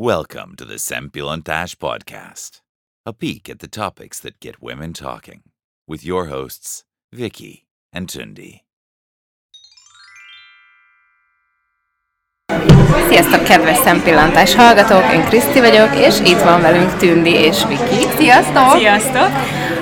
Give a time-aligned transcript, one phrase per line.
[0.00, 2.60] Welcome to the Sempilontash Podcast,
[3.04, 5.42] a peek at the topics that get women talking,
[5.88, 8.60] with your hosts, Vicky and Tundi.
[13.08, 15.12] Sziasztok, kedves szempillantás hallgatók!
[15.12, 18.06] Én Kriszti vagyok, és itt van velünk Tündi és Viki.
[18.16, 18.78] Sziasztok!
[18.78, 19.28] Sziasztok!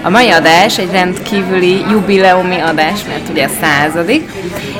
[0.02, 4.30] A mai adás egy rendkívüli jubileumi adás, mert ugye századik,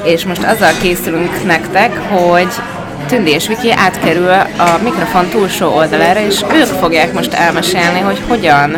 [0.05, 2.53] és most azzal készülünk nektek, hogy
[3.07, 8.71] Tündi és Viki átkerül a mikrofon túlsó oldalára, és ők fogják most elmesélni, hogy hogyan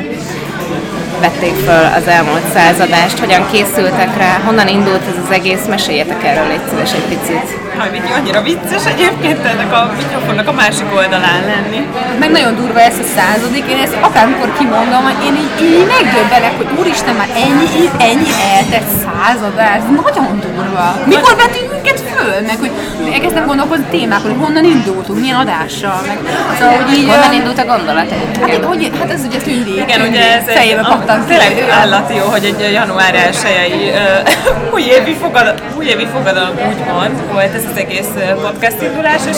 [1.20, 6.46] vették föl az elmúlt századást, hogyan készültek rá, honnan indult ez az egész, meséljetek erről
[6.48, 7.46] légy szíves egy picit.
[7.78, 11.80] Haj, Viki, annyira vicces egyébként ennek a mikrofonnak a másik oldalán lenni.
[12.18, 16.54] meg nagyon durva ez a századik, én ezt akármikor kimondom, hogy én így, így megdöbbenek,
[16.56, 17.68] hogy úristen, már ennyi,
[18.10, 20.86] ennyi eltett századás, ez nagyon durva.
[21.04, 22.72] Mikor vettünk minket föl, meg hogy
[23.12, 26.18] elkezdtem gondolkozni témákon, hogy honnan indultunk, milyen adással, meg
[26.58, 27.08] szóval, hogy így...
[27.08, 28.64] Honnan indult a gondolat Hát, egyébként?
[28.64, 29.72] hogy, hát ez ugye tündi.
[29.72, 31.14] Igen, tündi ugye ez fejébe ki.
[31.26, 33.92] tényleg állati jó, hogy egy január 1
[34.74, 38.10] újévi, fogad, újévi fogadalom úgymond volt ez az egész
[38.42, 39.36] podcast indulás, és,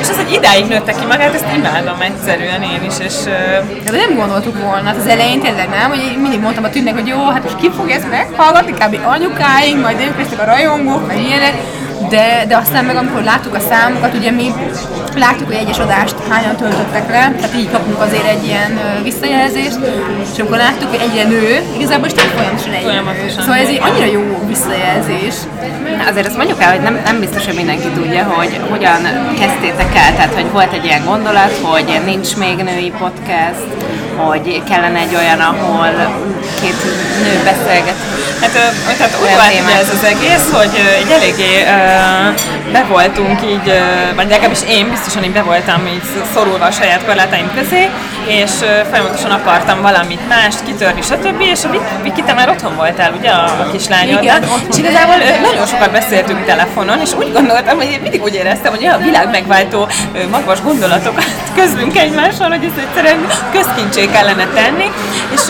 [0.00, 3.96] és az, hogy idáig nőtte ki magát, ezt imádom egyszerűen én is, és ö, De
[4.06, 7.06] nem gondoltuk volna, hát az elején tényleg nem, hogy én mindig mondtam a tűnnek, hogy
[7.06, 8.98] jó, hát most ki fog ezt meghallgatni, kb.
[9.06, 11.54] anyukáink, majd lesznek a rajongók, meg ilyenek,
[12.08, 14.52] de, de aztán meg amikor láttuk a számokat, ugye mi
[15.14, 19.78] láttuk, hogy egyes adást hányan töltöttek le, tehát így kapunk azért egy ilyen visszajelzést,
[20.32, 23.02] és amikor láttuk, hogy egyre nő, igazából is tényleg folyamatosan egyre nő.
[23.02, 23.42] Folyamatosan.
[23.42, 25.34] Szóval ez egy annyira jó visszajelzés.
[26.10, 29.02] Azért azt mondjuk el, hogy nem, nem biztos, hogy mindenki tudja, hogy hogyan
[29.40, 30.14] kezdtétek el.
[30.16, 33.68] Tehát, hogy volt egy ilyen gondolat, hogy nincs még női podcast,
[34.16, 35.88] hogy kellene egy olyan, ahol
[36.60, 36.76] két
[37.24, 37.94] nő beszélget.
[38.40, 38.50] Hát,
[38.96, 41.64] tehát úgy volt ugye ez az egész, hogy egy eléggé
[42.72, 43.72] be voltunk így,
[44.14, 46.02] vagy legalábbis én biztosan így be voltam így
[46.34, 47.90] szorulva a saját korlátaim közé,
[48.26, 48.50] és
[48.90, 51.40] folyamatosan akartam valamit mást kitörni, stb.
[51.40, 51.68] És a
[52.02, 54.22] Viki- te már otthon voltál, ugye, a, a kislányod?
[54.22, 58.34] Igen, otthon És igazából nagyon sokat beszéltünk telefonon, és úgy gondoltam, hogy én mindig úgy
[58.34, 61.24] éreztem, hogy olyan világ megváltó ö, magvas gondolatokat
[61.58, 64.90] közlünk egymással, hogy ezt egyszerűen közkincsé kellene tenni,
[65.34, 65.40] és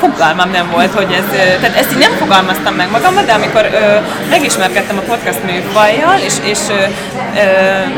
[0.00, 3.68] fogalmam nem volt, hogy ez, tehát ezt így nem fogalmaztam meg magamban, de amikor
[4.30, 6.58] megismerkedtem a podcast műfajjal, és, és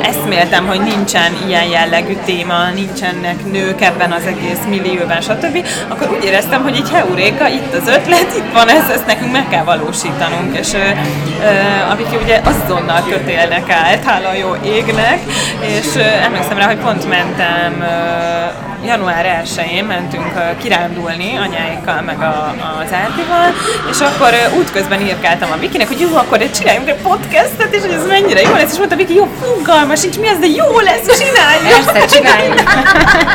[0.02, 6.24] eszméltem, hogy nincsen ilyen jellegű téma, nincsenek nők ebben az egész millióban, stb., akkor úgy
[6.24, 10.56] éreztem, hogy így heuréka, itt az ötlet, itt van ez, ezt nekünk meg kell valósítanunk,
[10.58, 15.18] és ö, ö, Aviki ugye azonnal kötélnek állt, hála jó égnek,
[15.60, 22.54] és ö, emlékszem rá, hogy pont mentem ö, január 1-én mentünk kirándulni anyáikkal, meg a,
[22.84, 23.54] az Átival,
[23.90, 28.06] és akkor útközben írkáltam a Vikinek, hogy jó, akkor csináljunk egy podcastet, és hogy ez
[28.06, 31.92] mennyire jó lesz, és mondta Viki, jó, fogalmas nincs, mi ez, de jó lesz, csináljuk!
[31.92, 32.62] Persze, csináljuk.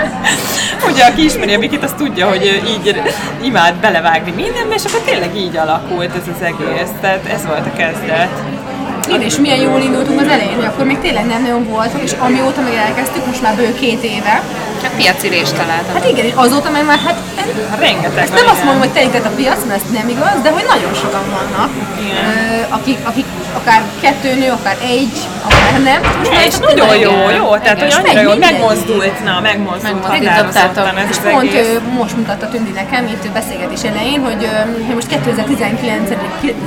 [0.90, 3.02] Ugye, aki ismeri a Vikit, az tudja, hogy így
[3.42, 6.90] imád belevágni mindenbe, és akkor tényleg így alakult ez az egész.
[7.02, 8.30] Tehát ez volt a kezdet.
[9.10, 12.12] Én és milyen jól indultunk az elején, hogy akkor még tényleg nem nagyon voltunk, és
[12.20, 14.44] amióta meg elkezdtük, most már bő két éve,
[14.82, 15.94] Csak piacirést találtam.
[15.94, 17.18] Hát igen, és azóta meg már hát
[17.80, 20.66] Rengeteg ezt nem azt mondom, hogy telített a piac, mert ez nem igaz, de hogy
[20.74, 21.70] nagyon sokan vannak,
[22.00, 22.66] Igen.
[22.70, 23.26] akik, akik
[23.56, 26.02] akár kettő nő, akár egy, akár nem.
[26.32, 27.36] Már És nagyon jó, igen.
[27.36, 31.80] jó, tehát hogy annyira jó, megmozdult, na, megmozdult határozottan ez És az pont egész.
[32.00, 34.50] most mutatta Tündi nekem itt beszélgetés elején, hogy,
[34.86, 36.10] hogy most 2019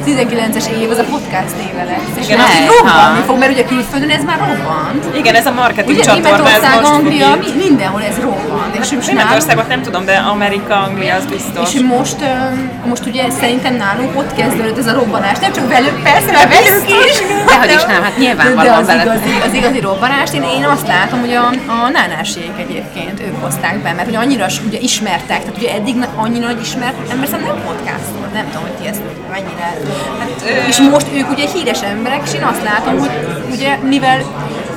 [0.06, 2.16] 19-es év az a podcast éve lesz.
[2.20, 5.16] És Igen, lehet, robbanni fog, mert ugye külföldön ez már robbant.
[5.16, 8.55] Igen, ez a marketing Ugye csatorna, ez most Anglia, mindenhol ez robbant.
[8.80, 11.74] És most nálunk- Németországot nem tudom, de Amerika, Anglia az biztos.
[11.74, 12.16] És most,
[12.84, 15.38] most ugye szerintem nálunk ott kezdődött ez a robbanás.
[15.38, 17.16] Nem csak velük, persze, mert velük is.
[17.46, 21.20] Dehogy is nem, hát nyilvánvalóan De az igazi, az igazi robbanást, én, én azt látom,
[21.20, 21.46] hogy a,
[21.84, 26.46] a nánásék egyébként ők hozták be, mert ugye annyira ugye ismertek, tehát ugye eddig annyira
[26.46, 29.00] nagy ismert ember szerintem nem podcast volt, nem tudom, hogy ti ezt
[29.30, 29.68] mennyire.
[30.18, 30.30] Hát,
[30.68, 33.10] és most ők ugye híres emberek, és én azt látom, hogy
[33.50, 34.18] ugye mivel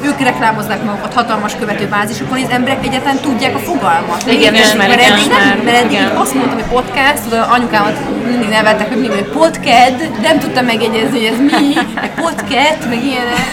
[0.04, 4.24] ők reklámozzák magukat hatalmas követőbázisukon, és az emberek egyáltalán tudják a fogalmat.
[4.32, 6.16] Igen, mert ismerik, eddig, nem, mert eddig igen.
[6.16, 7.98] azt mondtam, hogy podcast, tudod, anyukámat
[8.28, 13.04] mindig nevettek, hogy mindig, hogy podcast, nem tudtam megjegyezni, hogy ez mi, meg podcast, meg
[13.04, 13.46] ilyenek.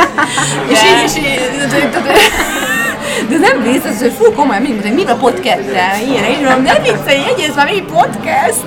[0.72, 1.38] és így, és így,
[3.28, 6.62] de nem vicces, hogy fú, komolyan mindig mondta, hogy mi a podcast-tel, ilyenek, és mondom,
[6.62, 8.62] nem viccelj, jegyezz már, mi podcast.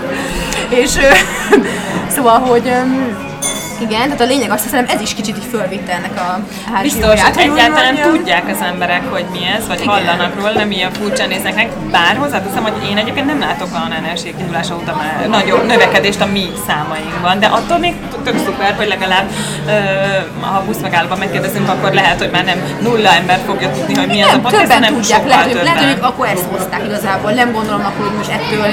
[0.70, 0.92] És
[2.16, 2.72] szóval, hogy
[3.82, 6.40] Igen, tehát a lényeg azt hiszem, ez is kicsit így fölvitte ennek a
[6.74, 9.94] házi Biztos, jóját, hogy egyáltalán tudják az emberek, hogy mi ez, vagy Igen.
[9.94, 11.70] hallanak róla, nem ilyen furcsán néznek meg.
[11.92, 16.26] Bár hozzáteszem, hogy én egyébként nem látok olyan energia kiindulása óta már nagyobb növekedést a
[16.26, 17.94] mi számainkban, de attól még
[18.24, 19.30] tök szuper, hogy legalább
[20.42, 24.20] ha a buszmegállóban megkérdezünk, akkor lehet, hogy már nem nulla ember fogja tudni, hogy mi
[24.22, 26.10] ez a Nem, podcast, többen hanem tudják, lehet, hogy, lehet, hogy többen.
[26.10, 27.32] akkor ezt hozták igazából.
[27.32, 28.68] Nem gondolom akkor, hogy most ettől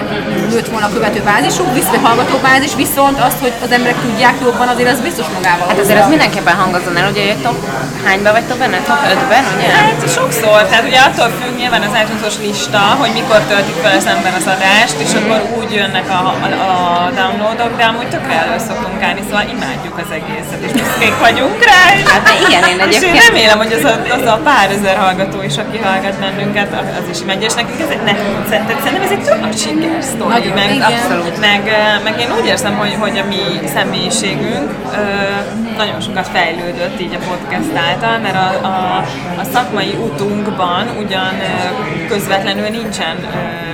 [0.51, 4.69] nőtt volna a követő bázisuk, vissza hallgató bázis, viszont azt, hogy az emberek tudják jobban,
[4.69, 5.67] azért az biztos magával.
[5.69, 7.59] Hát azért az mindenképpen hangozzon el, ugye top
[8.05, 8.79] hányba vagytok benne?
[8.91, 9.69] Top 5-ben, ugye?
[9.79, 14.07] Hát sokszor, tehát ugye attól függ nyilván az iTunes-os lista, hogy mikor töltik fel az
[14.15, 18.59] ember az adást, és akkor úgy jönnek a, a, a downloadok, de amúgy tökre elő
[18.69, 21.81] szoktunk állni, szóval imádjuk az egészet, és büszkék vagyunk rá.
[22.13, 24.97] Hát de igen, én És én egyébként- remélem, hogy az a, az a pár ezer
[25.05, 28.13] hallgató is, aki hallgat bennünket, az is megy, és nekünk ez egy ne,
[28.51, 31.41] tehát szerintem ez egy tök nagy sikersztori, meg, abszolút.
[31.41, 31.63] Meg,
[32.05, 33.43] meg, én úgy érzem, hogy, hogy a mi
[33.75, 38.99] személyiségünk ö, nagyon sokat fejlődött így a podcast által, mert a, a,
[39.41, 43.67] a szakmai utunkban ugyan ö, közvetlenül nincsen ö,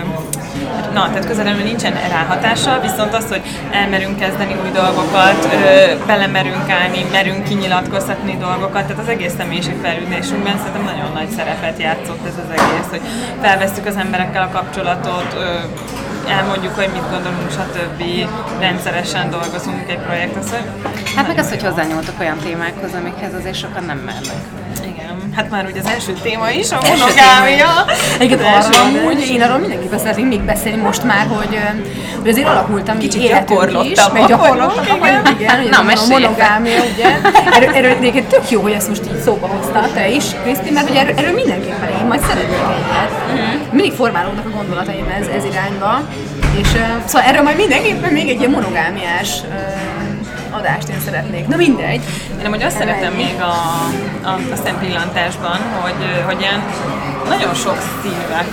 [0.94, 7.04] Na, tehát közvetlenül nincsen ráhatása, viszont az, hogy elmerünk kezdeni új dolgokat, ö, belemerünk állni,
[7.12, 12.88] merünk kinyilatkoztatni dolgokat, tehát az egész személyiségfejlődésünkben szerintem nagyon nagy szerepet játszott ez az egész,
[12.90, 13.00] hogy
[13.40, 15.58] felvesztük az emberekkel a kapcsolatot, ö,
[16.28, 18.02] elmondjuk, hogy mit gondolunk, stb.
[18.60, 20.64] Rendszeresen dolgozunk egy projekt, az, hogy
[21.16, 24.63] Hát meg az, hogy hozzányúltok olyan témákhoz, amikhez azért sokan nem mernek.
[25.34, 27.70] Igen, hát már ugye az első téma is, a monogámia.
[28.20, 31.58] Igen, első arra amúgy, én arról mindenképpen szeretnék még beszélni most már, hogy,
[32.20, 36.80] hogy azért alakultam Kicsit így életünk is, meg vagyunk, vagyunk, igen, hogy Na, a monogámia,
[36.94, 37.16] ugye.
[37.52, 40.88] Erről, erről egyébként tök jó, hogy ezt most így szóba hoztál te is, Kriszti, mert
[40.88, 43.72] hogy erről, erről mindenképpen én majd szeretnék egyet.
[43.72, 46.00] Mindig formálódnak a gondolataim ez, ez irányba,
[46.60, 46.68] és
[47.04, 49.73] szóval erről majd mindenképpen még egy ilyen monogámiás ö,
[50.54, 51.46] adást én szeretnék.
[51.46, 52.00] Na mindegy.
[52.40, 53.54] Én amúgy azt szeretem még a,
[54.28, 56.62] a, a szempillantásban, hogy, hogy ilyen
[57.28, 58.46] nagyon sok színűek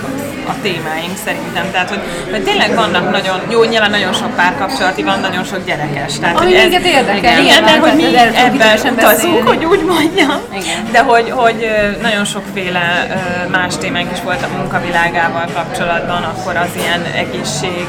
[0.48, 1.70] a témáink szerintem.
[1.72, 6.18] Tehát, hogy, hogy tényleg vannak nagyon, jó, nyilván nagyon sok párkapcsolati van, nagyon sok gyerekes.
[6.18, 10.40] Tehát, Ami ez- minket érdekel, Igen, nyilván, de hogy mi ebben utazunk, hogy úgy mondjam.
[10.52, 10.88] Igen.
[10.92, 11.70] De hogy, hogy
[12.02, 13.06] nagyon sokféle
[13.50, 17.86] más témánk is volt a munkavilágával kapcsolatban, akkor az ilyen egészség,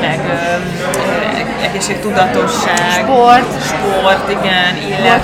[0.00, 0.20] meg
[1.62, 3.64] egészségtudatosság, Sport.
[3.64, 4.74] sport, igen,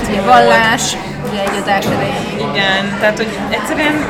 [0.08, 0.82] ugye vallás,
[1.30, 2.50] ugye egy adás elején.
[2.50, 4.04] igen, tehát hogy egyszerűen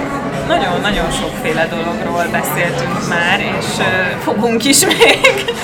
[0.49, 5.55] nagyon-nagyon sokféle dologról beszéltünk már, és uh, fogunk is még.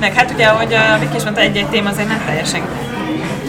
[0.00, 2.62] Meg hát ugye, ahogy a Viki is mondta, egy-egy téma azért nem teljesen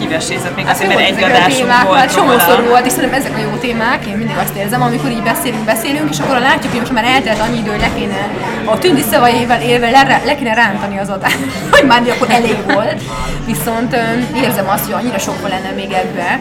[0.00, 3.50] kivesézett még azért, mert egy adásunk volt hát csomószor volt, és szerintem ezek a jó
[3.60, 7.04] témák, én mindig azt érzem, amikor így beszélünk, beszélünk, és akkor látjuk, hogy most már
[7.04, 8.28] eltelt annyi idő, hogy le kéne
[8.64, 11.38] a tündi szavaival élve le, le kéne rántani az adást,
[11.74, 13.02] hogy már akkor elég volt.
[13.46, 16.40] Viszont öm, érzem azt, hogy annyira sok lenne még ebbe,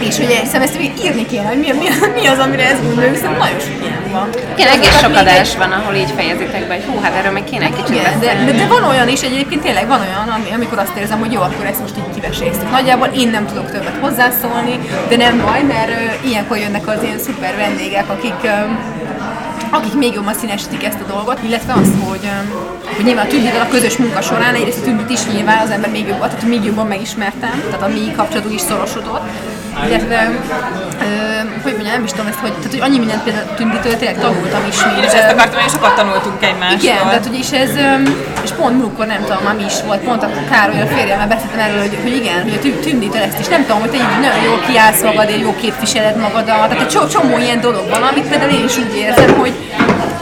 [0.00, 1.86] és hogy hiszem ezt még írni kéne, hogy mi, mi,
[2.20, 4.28] mi az, amire ez gondoljuk, hiszen nagyon sok ilyen van.
[4.56, 7.64] Igen, egész sok adás van, ahol így fejezitek be, hogy hú, hát erről még kéne
[7.64, 8.50] egy kicsit igen, de, beszélni.
[8.50, 11.40] de, de, van olyan is, egyébként tényleg van olyan, ami, amikor azt érzem, hogy jó,
[11.40, 12.70] akkor ezt most így kiveséztük.
[12.70, 14.78] Nagyjából én nem tudok többet hozzászólni,
[15.08, 18.50] de nem baj, mert uh, ilyenkor jönnek az ilyen szuper vendégek, akik uh,
[19.70, 22.28] akik még jobban színesítik ezt a dolgot, illetve azt, hogy,
[22.96, 26.06] hogy nyilván a tündivel a közös munka során egyrészt a is nyilván az ember még
[26.06, 29.22] jobban, tehát még jobban megismertem, tehát a mi kapcsolatunk is szorosodott,
[29.86, 30.30] illetve,
[31.62, 34.62] hogy mondjam, nem is tudom ezt, hogy, tehát, hogy annyi mindent például tünditől tényleg tanultam
[34.68, 36.80] is, mint, Én is ezt akartam, hogy sokat tanultunk egymástól.
[36.82, 37.70] igen, tehát hogy és ez,
[38.44, 41.58] és pont múltkor nem tudom, már mi is volt, pont a Károly, a férjemmel beszéltem
[41.66, 44.20] erről, hogy, hogy igen, hogy a tü- tündítől ezt is nem tudom, hogy te így
[44.26, 48.28] nagyon jól kiállsz magadért, jó képviseled magadat, tehát egy csomó, csomó ilyen dolog van, amit
[48.28, 49.54] például én is úgy érzem, hogy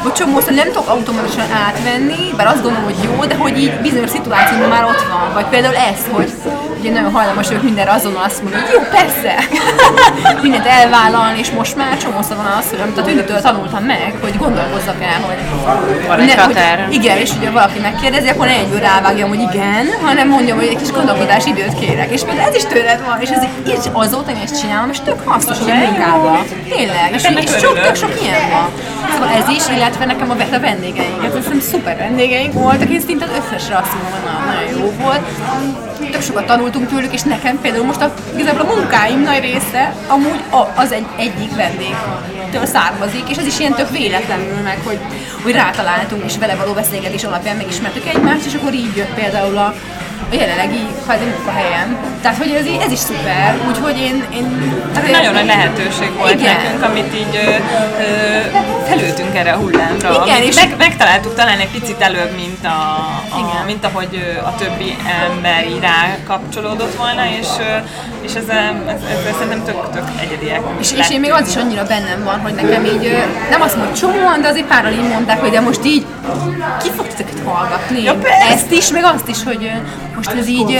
[0.02, 4.11] hogy csomószor nem tudok automatikusan átvenni, bár azt gondolom, hogy jó, de hogy így bizonyos
[4.11, 5.33] szituációban már ott van.
[5.35, 6.33] Vagy például ez, hogy
[6.80, 9.35] ugye nagyon hajlamos vagyok mindenre azonnal azt mondani, hogy jó, persze,
[10.42, 14.37] mindent elvállalni, és most már csomószor van az, hogy amit a tünditől tanultam meg, hogy
[14.38, 15.37] gondolkozzak el, hogy
[16.06, 16.88] Van egy ne, hogy, határ.
[16.90, 20.76] igen, és ugye valaki megkérdezi, akkor ne egyből rávágjam, hogy igen, hanem mondjam, hogy egy
[20.76, 22.11] kis gondolkodási időt kérek.
[22.11, 25.21] És például ez is tőled van, és ez így, azóta én ezt csinálom, és tök
[25.28, 26.38] hasznos a munkában.
[26.68, 28.71] Tényleg, és, és sok, tök sok ilyen van.
[29.12, 33.25] Szóval ez is, illetve nekem a, a vendégeink, ez hiszem szuper vendégeink voltak, és szinte
[33.25, 35.26] az összes rasszumban nagyon jó volt.
[36.10, 40.40] Tök sokat tanultunk tőlük, és nekem például most a, igazából a munkáim nagy része amúgy
[40.50, 44.98] a, az egy, egyik vendégtől származik, és ez is ilyen tök véletlenül meg, hogy,
[45.42, 49.75] hogy rátaláltunk, és vele való beszélgetés alapján megismertük egymást, és akkor így jött például a,
[50.30, 51.96] a jelenlegi kvázi munkahelyem.
[52.23, 54.25] Tehát, hogy ez, ez is szuper, úgyhogy én...
[54.35, 54.46] én
[55.11, 56.56] Nagyon nagy lehetőség volt Igen.
[56.56, 57.50] nekünk, amit így ö,
[58.02, 58.58] ö,
[58.88, 60.23] felültünk erre a hullámra.
[60.26, 62.68] Igen, és- meg, megtaláltuk talán egy picit előbb, mint, a,
[63.30, 63.64] a, Igen.
[63.66, 64.96] mint ahogy a többi
[65.28, 67.46] ember így rá kapcsolódott volna, és,
[68.20, 68.49] és ez,
[68.87, 70.61] ez, ez, szerintem tök, tök egyediek.
[70.80, 73.16] És, és én még az is annyira bennem van, hogy nekem így,
[73.50, 76.06] nem azt mondom, csomóan, de azért páran így mondták, hogy de most így
[76.82, 78.02] ki fog titeket hallgatni?
[78.02, 78.46] Ja, persze.
[78.54, 79.70] Ezt is, meg azt is, hogy
[80.16, 80.78] most ez így,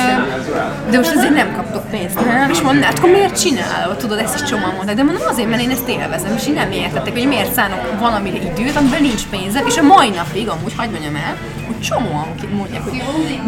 [0.91, 2.51] de most azért nem kaptok pénzt, nem?
[2.51, 3.97] És mondom, hát akkor miért csinálod?
[3.97, 6.71] Tudod, ezt is csomóan mondták, de mondom azért, mert én ezt élvezem, és így nem
[6.71, 10.91] értettek, hogy miért szánok valamire időt, amiben nincs pénzem, és a mai napig, amúgy hagyd
[10.91, 11.37] mondjam el,
[11.67, 13.03] hogy csomóan mondják, hogy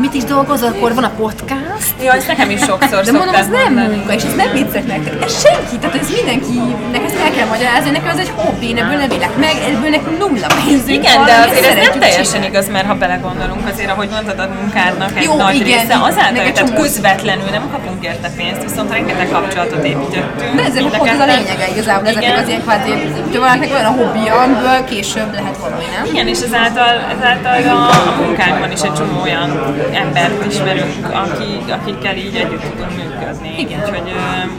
[0.05, 3.49] mit is dolgozol, akkor van a podcast, Jó, ezt nekem is sokszor de mondom, ez
[3.49, 3.97] nem mondani.
[3.97, 5.25] munka, és ez nem viccek nektek.
[5.25, 8.99] Ez senki, tehát ez mindenkinek ezt el kell magyarázni, nekem ez egy hobbi, én ebből
[8.99, 12.47] nem élek meg, ebből nekünk nulla pénzünk Igen, van, de azért ez nem teljesen csinálni.
[12.47, 16.33] igaz, mert ha belegondolunk, azért, ahogy mondtad, a munkádnak egy Jó, nagy igen, része azáltal,
[16.45, 20.55] tehát csomó- közvetlenül nem kapunk érte pénzt, viszont rengeteg kapcsolatot építettünk.
[20.57, 22.91] De ezek mind pont ez a lényege igazából, ezeknek az ilyen kvázi,
[23.25, 26.05] hogyha valakinek olyan a hobbija, amiből később lehet valami, nem?
[26.13, 29.51] Igen, és ezáltal, ezáltal a, a munkánkban is egy csomó olyan
[29.93, 33.55] embert ismerünk, aki, akikkel így együtt tudunk működni.
[33.59, 33.81] Igen.
[33.81, 34.13] Úgyhogy,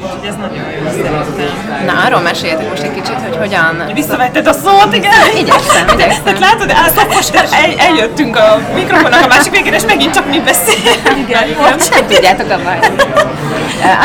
[0.03, 1.85] úgyhogy ez nagyon jó szerintem.
[1.85, 3.91] Na, arról meséljetek most egy kicsit, hogy hogyan...
[3.93, 5.11] Visszavetted a szót, igen?
[5.37, 6.23] Igyekszem, igyekszem.
[6.23, 11.27] Tehát látod, át, el, eljöttünk a mikrofonnak a másik végére, és megint csak mi beszélünk.
[11.27, 11.47] Igen,
[11.89, 12.77] Nem tudjátok abban.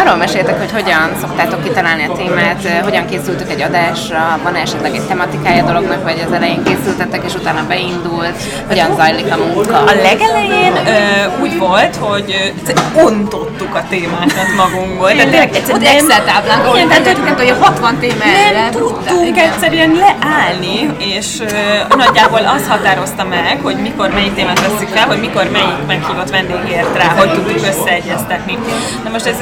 [0.00, 4.94] Arról meséltek, hogy hogyan szoktátok kitalálni a témát, eh, hogyan készültök egy adásra, van esetleg
[4.94, 8.36] egy tematikája dolognak, vagy az elején készültetek, és utána beindult,
[8.68, 9.78] hogyan zajlik a munka.
[9.78, 12.54] A legelején ö, úgy volt, hogy
[12.94, 15.10] ontottuk a témákat magunkból.
[15.10, 19.38] Tehát tényleg Ott egyszerűen nem, Excel táblán, Igen, tehát tudjuk, hogy 60 téma nem tudtunk
[19.38, 25.20] egyszerűen leállni, és ö, nagyjából az határozta meg, hogy mikor melyik témát veszük fel, hogy
[25.20, 28.58] mikor melyik meghívott vendég ért rá, hogy tudjuk összeegyeztetni.
[29.04, 29.38] Na most ez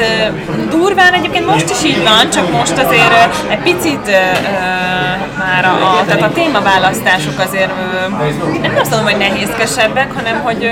[0.71, 4.16] durván egyébként most is így van, csak most azért ö, egy picit ö, ö,
[5.38, 7.71] már a, tehát a témaválasztások azért
[8.62, 10.71] nem azt mondom, hogy nehézkesebbek, hanem hogy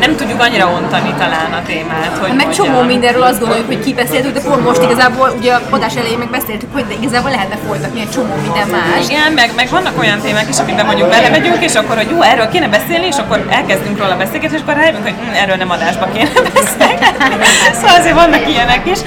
[0.00, 2.18] nem tudjuk annyira ontani talán a témát.
[2.20, 5.94] Hogy Meg csomó mindenről azt gondoljuk, hogy kibeszéltük, de pont most igazából, ugye a adás
[5.96, 9.08] elején meg beszéltük, hogy de igazából lehetne folytatni egy csomó minden más.
[9.08, 12.48] Igen, meg, meg vannak olyan témák is, amiben mondjuk belemegyünk, és akkor, hogy jó, erről
[12.48, 16.08] kéne beszélni, és akkor elkezdünk róla beszélgetni, és akkor rájövünk, hogy hm, erről nem adásba
[16.14, 17.34] kéne beszélgetni.
[17.72, 18.98] Szóval azért vannak ilyenek is.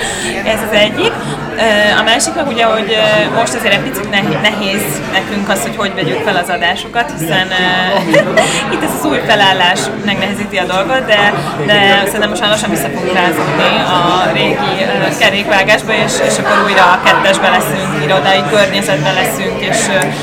[0.46, 1.12] Ez az egyik.
[2.00, 2.98] A másik meg ugye, hogy
[3.36, 4.10] most azért egy picit
[4.42, 7.48] nehéz, nekünk az, hogy hogy vegyük fel az adásokat, hiszen
[8.74, 11.34] itt ez az új felállás megnehezíti a dolgot, de,
[11.66, 14.74] de szerintem most már lassan vissza fogunk rázódni a régi
[15.20, 19.78] kerékvágásba, és, és akkor újra a kettesbe leszünk, irodai környezetben leszünk, és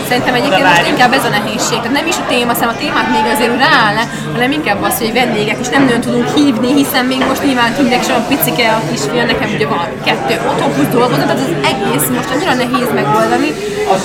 [0.08, 1.78] Szerintem egyébként most inkább ez a nehézség.
[1.82, 4.98] Tehát nem is a téma, szerintem a témák még azért úgy ráállnak, hanem inkább az,
[4.98, 8.66] hogy vendégek is nem nagyon tudunk hívni, hiszen még most nyilván tűnnek sem a picike
[8.78, 10.90] a kisfia, nekem ugye van kettő otthon plusz
[11.26, 13.50] dolgozat, tehát az egész most annyira nehéz megoldani,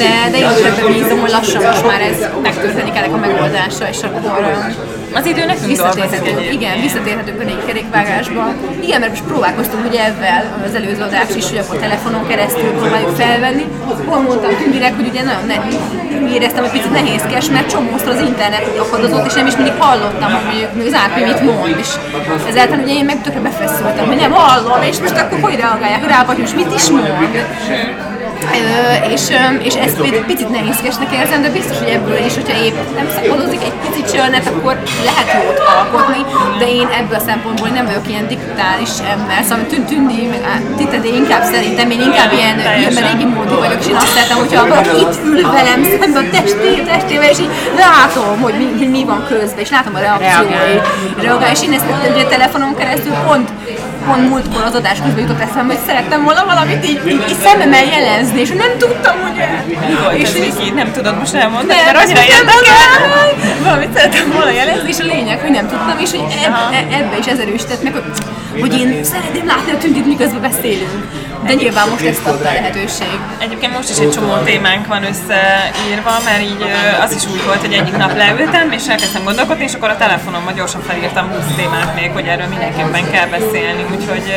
[0.01, 3.85] de, de én is ebben bízom, hogy lassan most már ez megtörténik ennek a megoldása,
[3.89, 8.53] és akkor um, Az idő nekünk visszatérhetünk, igen, visszatérhetünk a régi kerékvágásba.
[8.81, 13.15] Igen, mert most próbálkoztunk ugye ezzel az előző adás is, hogy akkor telefonon keresztül próbáljuk
[13.15, 13.65] felvenni.
[14.05, 15.55] Hol mondtam Tündinek, hogy ugye nagyon ne,
[16.33, 20.67] éreztem, hogy picit nehézkes, mert csomószor az internet akadozott, és nem is mindig hallottam, hogy
[20.73, 21.75] mondjuk az Ápi mit mond.
[21.79, 21.89] És
[22.49, 26.23] ezáltal ugye én meg tökre befeszültem, hogy nem hallom, és most akkor hogy reagálják rá,
[26.23, 27.06] vagy most mit is mond.
[28.53, 29.21] Ö, és,
[29.63, 33.61] és ezt egy picit nehézkesnek érzem, de biztos, hogy ebből is, hogyha épp nem szapodozik
[33.63, 34.75] egy picit csörnet, akkor
[35.09, 36.21] lehet jót alkotni,
[36.59, 40.29] de én ebből a szempontból nem vagyok ilyen digitális ember, szóval tűn, tűnni,
[40.77, 44.67] titedé inkább szerintem, én inkább ilyen, ilyen régi módi vagyok, és én azt szeretem, hogyha
[44.67, 47.53] valaki itt ül velem szemben a testé, testével, és így
[47.85, 50.85] látom, hogy mi, mi van közben, és látom a reakcióit,
[51.21, 53.49] reagál, és én ezt ugye telefonon keresztül pont
[54.07, 57.83] pont múltkor az adás közben jutott eszembe, hogy szerettem volna valamit így, így, így szemmel
[57.83, 59.37] jelezni, és nem tudtam, hogy
[60.21, 60.73] és így-?
[60.73, 62.77] Nem tudod most elmondani, mert annyira érdekel.
[63.63, 67.17] Valamit szerettem volna jelezni, és a lényeg, hogy nem tudtam, és hogy eb, e- ebbe
[67.19, 68.03] is ez erősített meg, hogy,
[68.59, 71.05] hogy én szeretném látni a tüntit, miközben beszélünk.
[71.45, 73.19] De nyilván most ezt adta a lehetőség.
[73.39, 76.65] Egyébként most is egy csomó témánk van összeírva, mert így
[77.03, 80.53] az is úgy volt, hogy egyik nap leültem, és elkezdtem gondolkodni, és akkor a telefonomban
[80.53, 84.33] gyorsan felírtam 20 témát még, hogy erről mindenképpen kell beszélni, úgyhogy,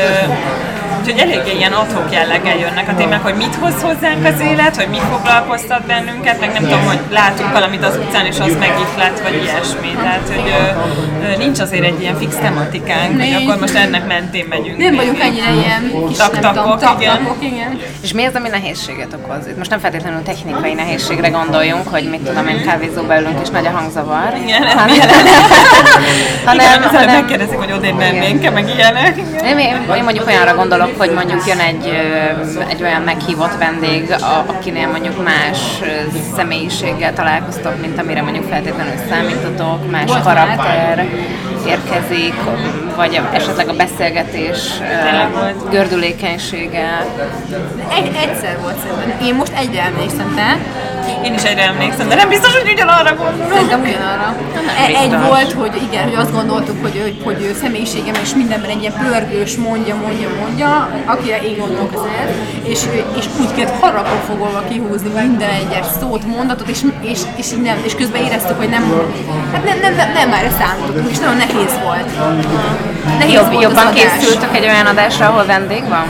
[1.00, 4.88] úgyhogy eléggé ilyen adhok jelleggel jönnek a témák, hogy mit hoz hozzánk az élet, hogy
[4.88, 9.34] mit foglalkoztat bennünket, meg nem tudom, hogy látunk valamit az utcán, és az megihlet, vagy
[9.42, 9.90] ilyesmi.
[10.02, 13.42] Tehát, hogy ö, ö, nincs azért egy ilyen fix tematikánk, hogy Nincs.
[13.42, 14.76] akkor most ennek mentén megyünk.
[14.78, 17.12] Nem vagyunk ennyire ilyen kis Tak-takok, nem igen.
[17.14, 17.78] tak-takok, igen.
[18.00, 19.46] És mi az, ami nehézséget okoz?
[19.46, 23.66] Itt most nem feltétlenül technikai nehézségre gondoljunk, hogy mit tudom én, kávézóba ülünk és nagy
[23.66, 24.34] a hangzavar.
[24.44, 24.76] Igen, hanem,
[26.44, 29.16] hanem, Igen, hanem hanem megkérdezik, hogy odébb mennénk-e, meg ilyenek.
[29.44, 31.86] én, én, én mondjuk olyanra gondolok, annak, hogy mondjuk jön egy,
[32.68, 34.14] egy olyan meghívott vendég,
[34.46, 35.58] akinél mondjuk más
[36.36, 41.08] személyiséggel találkoztok, mint amire mondjuk feltétlenül számítotok, más karakter
[41.66, 42.34] érkezik,
[42.96, 44.58] vagy esetleg a beszélgetés
[45.70, 47.06] gördülékenysége.
[47.96, 49.26] Egy, egyszer volt szerintem.
[49.26, 50.56] Én most egyre emlékszem, te?
[51.24, 53.52] Én is egyre emlékszem, de nem biztos, hogy ugyanarra gondolom.
[53.52, 54.36] Szerintem ugyanarra.
[54.84, 58.70] E- Egy volt, hogy igen, hogy azt gondoltuk, hogy, hogy, hogy ő személyiségem és mindenben
[58.70, 62.28] egy ilyen pörgős, mondja, mondja, mondja, akire én gondolok az el,
[62.62, 62.80] és,
[63.18, 67.78] és úgy kellett harapon fogolva kihúzni minden egyes szót, mondatot, és, és, és, így nem,
[67.84, 68.82] és közben éreztük, hogy nem,
[69.52, 72.08] hát nem, nem, nem, nem már számítottunk, és nagyon nehéz volt.
[73.18, 74.02] Nehéz Jobb, volt jobban az adás.
[74.18, 76.04] készültök egy olyan adásra, ahol vendég van?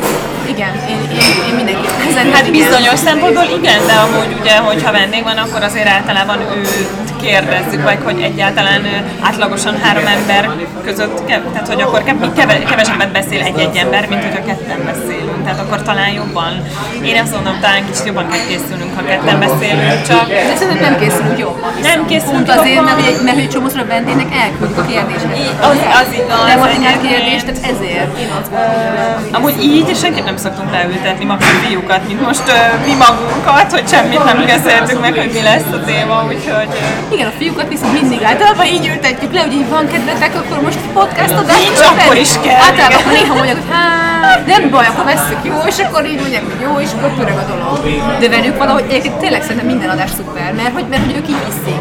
[0.53, 2.01] Igen, én, én, én mindenképpen.
[2.11, 7.13] ezen Hát bizonyos szempontból igen, de amúgy ugye, hogyha vendég van, akkor azért általában őt
[7.23, 8.83] kérdezzük, vagy hogy egyáltalán
[9.21, 10.51] átlagosan három ember
[10.85, 14.85] között, tehát hogy akkor kev- keve- kevesebbet beszél egy-egy ember, mint hogyha ketten
[15.41, 16.53] beszélünk, tehát akkor talán jobban.
[17.11, 20.97] Én azt mondom, talán kicsit jobban kell készülnünk, ha ketten beszélünk, csak De szerintem nem
[21.03, 21.71] készülünk jobban.
[21.83, 25.39] Nem készülünk Pont azért, mert, egy- mert hogy csomószor a vendégnek elküldjük a kérdéseket.
[25.71, 26.45] az, az igaz.
[26.51, 27.13] Nem ordinár egyébként.
[27.13, 29.19] kérdés, tehát ezért én azt gondolom.
[29.37, 32.47] Amúgy így senkit nem szoktunk leültetni, a fiúkat, mint most
[32.87, 36.69] mi magunkat, hogy semmit nem beszéltünk meg, hogy mi lesz a téma, úgyhogy...
[37.15, 40.79] Igen, a fiúkat viszont mindig általában így ültetjük le, hogy így van kedvetek, akkor most
[40.93, 41.59] podcast adás.
[41.65, 44.10] Nincs, akkor is kell, Általában néha mondják, hogy hát
[44.47, 47.47] nem baj, akkor vesszük jó, és akkor így mondják, hogy jó, és akkor pörög a
[47.53, 47.79] dolog.
[48.21, 51.45] De velük valahogy egyébként tényleg szerintem minden adás szuper, mert hogy, mert hogy ők így
[51.47, 51.81] viszik.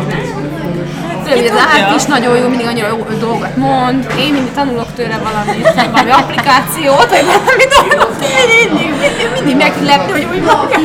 [1.23, 1.51] Tőle,
[1.89, 6.11] az is nagyon jó, mindig annyira jó dolgot mond, én mindig tanulok tőle valamit, valami
[6.11, 10.79] applikációt, vagy valami dolgot, mindig, mindig, mindig meglepni, hogy úgy mondja.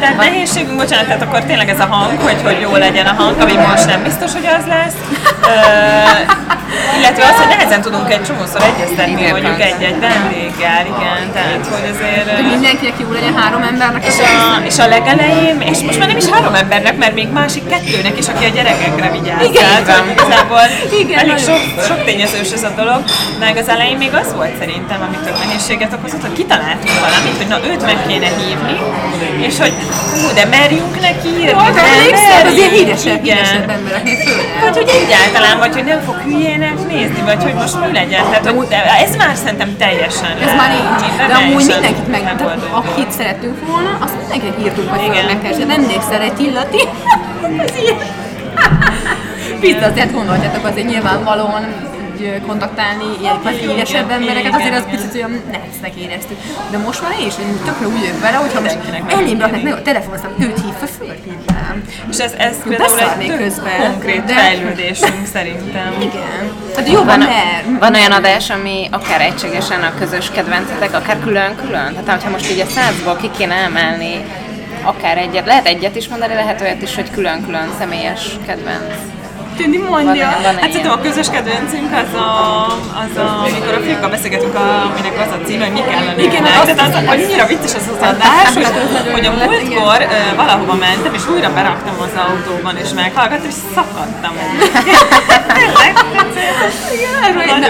[0.00, 3.40] tehát nehézségünk, bocsánat, tehát akkor tényleg ez a hang, hogy, hogy jó legyen a hang,
[3.40, 4.94] ami most nem biztos, hogy az lesz.
[5.42, 6.48] Uh,
[6.98, 9.32] illetve az, hogy nehezen tudunk egy csomószor egyeztetni Időpont.
[9.32, 12.30] mondjuk egy-egy vendéggel, igen, tehát hogy azért...
[12.36, 14.06] Hogy ö, mindenkinek jó legyen három embernek.
[14.06, 17.66] És a, és a legelején, és most már nem is három embernek, mert még másik
[17.68, 19.44] kettőnek is, aki a gyerekekre vigyáz.
[19.44, 20.10] Igen, Tehát, igen.
[20.10, 20.62] igazából
[21.00, 23.02] Igen, elég sok, sok tényezős ez a dolog.
[23.38, 27.50] Meg az elején még az volt szerintem, ami több nehézséget okozott, hogy kitaláltunk valamit, hogy
[27.54, 28.76] na őt meg kéne hívni,
[29.46, 29.74] és hogy
[30.12, 34.46] hú, de merjünk neki írni, nem emlékszel, az ilyen merjünk, híresebb, híresebb embereknél főleg.
[34.62, 38.22] Vagy hogy egyáltalán, vagy hogy nem fog hülyének nézni, vagy hogy most mi legyen.
[38.30, 41.28] Tehát, hogy de ez már szerintem teljesen Ez már nincs.
[41.30, 42.22] De amúgy mindenkit meg,
[42.70, 45.24] akit szerettünk volna, azt mindenkinek írtunk, hogy Igen.
[45.24, 45.64] megkeresni.
[45.64, 46.82] Nem emlékszel egy Tillati?
[47.66, 47.98] Ez ilyen.
[49.60, 51.64] Biztos, azért gondolhatjátok azért nyilvánvalóan
[52.20, 56.36] így kontaktálni ilyen híresebb embereket, azért az picit olyan neheznek éreztük.
[56.70, 58.78] De most már én is én tökre úgy vagyok vele, hogyha most
[59.08, 61.82] kell raknak meg a telefonszám, őt hív fel, fölhívnám.
[62.10, 65.94] És ez, ez például egy közben, konkrét de- fejlődésünk szerintem.
[66.00, 66.52] Igen.
[66.76, 71.96] Hát jobban Van, van olyan adás, ami akár egységesen a közös kedvencetek, akár külön-külön?
[72.04, 74.24] Tehát ha most így a százból ki kéne emelni
[74.82, 78.94] akár egyet, lehet egyet is mondani, lehet olyat is, hogy külön-külön személyes kedvenc.
[79.58, 80.26] Tündi mondja.
[80.26, 82.26] Hát szerintem a közös kedvencünk az a,
[83.02, 84.54] az a amikor a fiúkkal beszélgetünk,
[84.90, 88.08] aminek az a címe, hogy mi kellene Igen, azt- Tehát az, annyira vicces az az
[88.08, 88.66] adás, hogy,
[89.12, 94.32] hogy a múltkor ö, valahova mentem, és újra beraktam az autóban, és meghallgattam, és szakadtam.
[95.54, 95.92] Tényleg?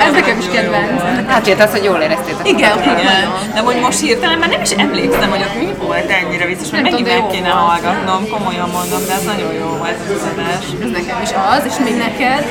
[0.07, 1.03] Ez nekem is kedvenc.
[1.29, 2.49] Hát jött az, hogy jól éreztétek.
[2.49, 6.47] Igen, Igen, de hogy most hirtelen már nem is emlékszem, hogy ott mi volt ennyire
[6.47, 10.65] vicces, mert megint meg kéne hallgatnom, komolyan mondom, de ez nagyon jó volt az adás.
[10.85, 12.45] Ez nekem is az, és még neked.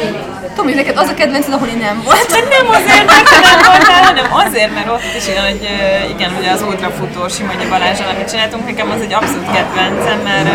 [0.55, 2.25] Hogy neked az a kedvenced, ahol én nem voltam.
[2.27, 6.61] De nem azért, mert nem voltál, hanem azért, mert ott is ö, igen, ugye az
[6.61, 10.49] ultrafutó Simonyi Balázsral, amit csináltunk, nekem az egy abszolút kedvencem, mert,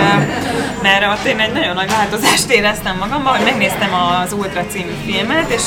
[0.82, 5.50] mert ott én egy nagyon nagy változást éreztem magamban, hogy megnéztem az Ultra című filmet,
[5.50, 5.62] és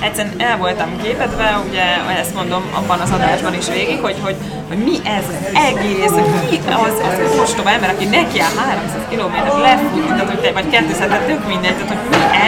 [0.00, 1.84] egyszerűen el voltam képedve, ugye
[2.20, 4.36] ezt mondom abban az adásban is végig, hogy, hogy,
[4.68, 6.14] hogy mi ez az egész,
[6.50, 10.52] ki az, az a ostoba ember, aki neki áll 300 kilométert lefutni, tehát, hogy te,
[10.52, 12.39] vagy 200, tehát tök mindegy, tehát hogy mi ez,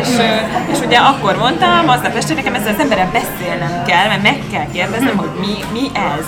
[0.00, 4.22] és, ö, és ugye akkor mondtam, aznap este nekem ezzel az emberrel beszélnem kell, mert
[4.22, 6.26] meg kell kérdeznem, hogy mi, mi ez.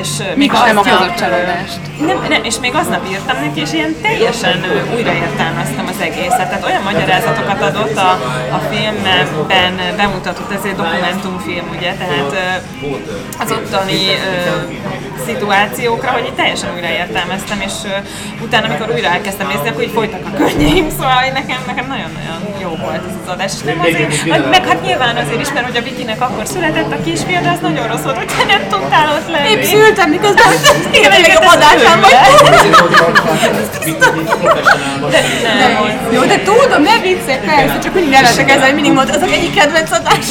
[0.00, 1.80] És még Mégis nem aznap, okozott csalódást.
[2.06, 6.48] Nem, nem, és még aznap írtam neki, és ilyen teljesen újraértelmeztem az egészet.
[6.48, 8.10] Tehát olyan magyarázatokat adott a,
[8.56, 12.60] a filmben bemutatott, ez egy dokumentumfilm, ugye, tehát
[13.38, 14.00] az ottani
[15.26, 17.72] szituációkra, hogy így teljesen újraértelmeztem, és
[18.42, 22.60] utána, amikor újra elkezdtem nézni, akkor így folytak a könnyeim, szóval nekem, nekem nagyon nagyon-nagyon
[22.60, 23.52] jó volt ez az adás.
[23.56, 26.92] És nem azért, meg, meg hát nyilván azért is, mert hogy a Vikinek akkor született
[26.92, 29.48] a kisfia, de az nagyon rossz volt, hogy te nem tudtál ott lenni.
[29.50, 30.46] Épp szültem, miközben
[30.90, 32.14] igen, a legjobb adásán vagy.
[35.62, 35.92] Nem volt.
[36.12, 39.54] Jó, de tudom, ne viccelj, persze, csak mindig nevetek ezzel, hogy mindig mondod, azok egyik
[39.54, 40.26] kedvenc adás.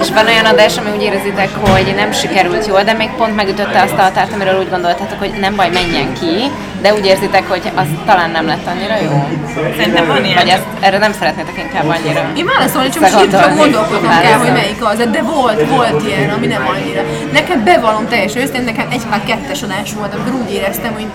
[0.00, 3.82] És van olyan adás, ami úgy érezitek, hogy nem sikerült jól, de még pont megütötte
[3.82, 6.50] azt a határt, amiről úgy gondoltátok, hogy nem baj, menjen ki,
[6.82, 9.28] de úgy érzitek, hogy az talán nem lett annyira jó.
[9.76, 10.34] Szerintem van ilyen.
[10.34, 12.30] Vagy ezt, erre nem szeretnétek inkább annyira.
[12.36, 16.46] Én válaszolni, csak most hirtelen gondolkodnom kell, hogy melyik az, de volt, volt ilyen, ami
[16.46, 17.02] nem annyira.
[17.32, 21.06] Nekem bevallom teljesen őszintén, nekem egy pár kettes adás volt, amikor úgy éreztem, hogy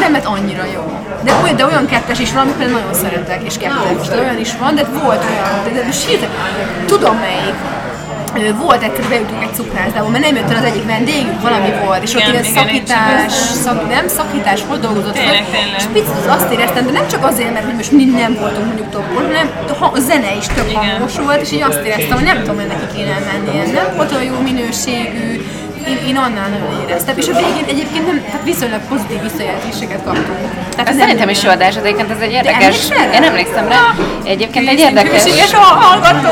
[0.00, 0.84] nem lett annyira jó.
[1.22, 4.56] De olyan, de olyan kettes is van, amikor nagyon szeretek, és kettes, de olyan is
[4.56, 6.34] van, de volt olyan, de, de most hirtelen,
[6.86, 7.54] tudom melyik.
[8.58, 12.14] Volt egyszer, beütünk egy cukrászdába, mert nem jött el az egyik vendégünk, valami volt, és
[12.14, 15.76] ott Igen, ilyen igen, szakítás, szak, nem szakítás, hogy dolgozott Tényleg, tényleg.
[15.78, 18.66] és picit az azt éreztem, de nem csak azért, mert hogy most mi nem voltunk
[18.66, 19.50] mondjuk toppon, hanem
[19.92, 20.82] a zene is tök Igen.
[20.82, 24.12] hangos volt, és így azt éreztem, hogy nem tudom, hogy neki kéne menni, nem volt
[24.12, 25.28] olyan jó minőségű,
[25.88, 30.38] én, én annál nagyon éreztem, és a végén egyébként nem, tehát viszonylag pozitív visszajelzéseket kaptunk.
[30.70, 32.88] Tehát Ez szerintem is jó adás, egyébként ez egy érdekes...
[33.14, 33.94] Én emlékszem rá.
[34.24, 35.22] Egyébként egy érdekes...
[35.22, 36.30] hűséges a hallgató.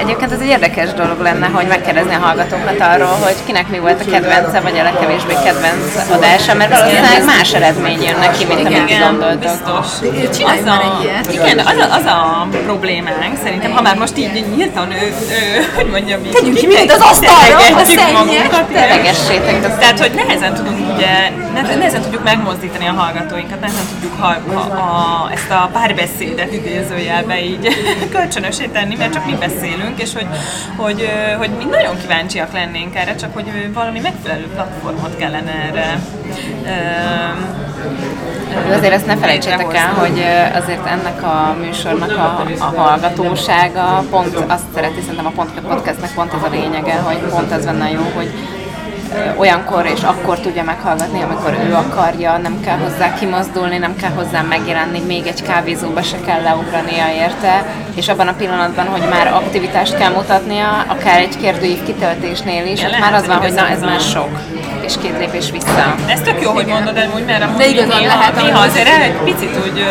[0.00, 4.00] Egyébként ez egy érdekes dolog lenne, hogy megkérdezni a hallgatókat arról, hogy kinek mi volt
[4.00, 8.90] a kedvence, vagy a legkevésbé kedvenc adása, mert valószínűleg más eredmény jön neki, mint amit
[8.90, 9.38] Igen, gondoltok.
[9.38, 9.86] biztos.
[10.44, 11.32] Az a-.
[11.32, 15.86] Igen, az a, az a problémánk, szerintem, ha már most így nyíltan, ő, ő, hogy
[15.90, 18.66] mondjam így, Tegyünk ki mindent az asztalra, a.
[18.72, 19.78] Teregessétek azt.
[19.78, 24.60] Tehát, hogy nehezen tudunk ugye, ne- nehezen tudjuk megmozdítani a hallgatóinkat, nehezen tudjuk ha, ha,
[24.60, 27.68] a, ezt a párbeszédet idézőjelbe így
[28.14, 30.26] kölcsönösé tenni, mert csak mi beszélünk, és hogy,
[30.76, 35.98] hogy, hogy mi nagyon kíváncsiak lennénk erre, csak hogy valami megfelelő platformot kellene erre
[38.68, 44.36] De azért ezt ne felejtsétek el, hogy azért ennek a műsornak a, a hallgatósága pont
[44.46, 48.02] azt szereti, szerintem a pont, podcastnek pont az a lényege, hogy pont az benne jó,
[48.14, 48.32] hogy
[49.36, 54.42] olyankor és akkor tudja meghallgatni, amikor ő akarja, nem kell hozzá kimozdulni, nem kell hozzá
[54.42, 57.64] megjelenni, még egy kávézóba se kell leugrania érte,
[57.94, 62.90] és abban a pillanatban, hogy már aktivitást kell mutatnia, akár egy kérdőív kitöltésnél is, Igen,
[62.90, 64.30] ott már az van, hogy na ez már sok,
[64.84, 65.94] és két lépés vissza.
[66.08, 69.00] Ez tök jó, hogy mondod amúgy, mert amúgy De igazad néha, lehet, néha azért el
[69.00, 69.84] egy picit úgy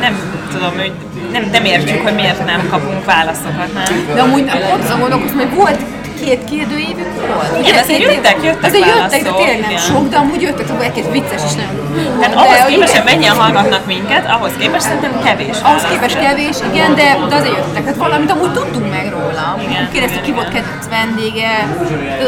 [0.00, 0.18] nem
[0.52, 0.92] tudom, hogy
[1.32, 4.14] nem, nem értjük, hogy miért nem kapunk válaszokat, nem?
[4.14, 5.78] De amúgy ott azon gondolkoztam, hogy volt
[6.24, 7.66] két kérdőívünk volt.
[7.66, 11.10] Igen, azért jöttek, jöttek Azért jöttek, de tényleg nem sok, de amúgy jöttek, akkor egy-két
[11.10, 12.18] vicces is nagyon.
[12.20, 15.56] Hát ahhoz képest, hogy mennyien hallgatnak minket, ahhoz képest szerintem kevés.
[15.62, 17.84] Ahhoz képest kevés, igen, de, de azért jöttek.
[17.84, 19.58] Hát valamit amúgy tudtunk meg róla.
[19.92, 21.52] Kérdeztük, ki volt kedvenc vendége.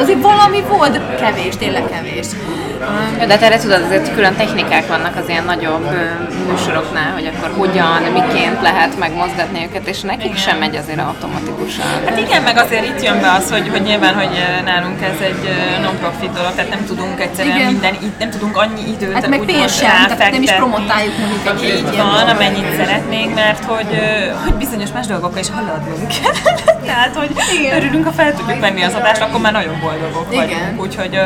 [0.03, 2.27] Azért valami volt, de kevés, tényleg kevés.
[3.21, 5.87] Jó, de hát erre tudod, azért külön technikák vannak az ilyen nagyobb
[6.51, 11.87] műsoroknál, hogy akkor hogyan, miként lehet megmozgatni őket, és nekik sem megy azért automatikusan.
[12.05, 14.31] Hát igen, meg azért itt jön be az, hogy, hogy nyilván, hogy
[14.65, 15.43] nálunk ez egy
[15.83, 17.73] non-profit dolog, tehát nem tudunk egyszerűen Igen.
[17.73, 21.77] minden, nem tudunk annyi időt Hát meg pénz sem, tehát nem is promotáljuk mondjuk egy
[21.77, 23.99] Így van, amennyit szeretnénk, mert hogy,
[24.45, 26.55] hogy bizonyos más dolgokkal is haladnunk kell.
[26.93, 27.31] Tehát, hogy
[27.77, 30.49] örülünk, ha fel tudjuk venni az adást, akkor már nagyon boldogok Igen.
[30.49, 30.81] vagyunk.
[30.81, 31.21] Úgyhogy